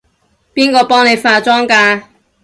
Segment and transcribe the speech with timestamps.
[0.55, 2.01] 邊個幫你化妝㗎？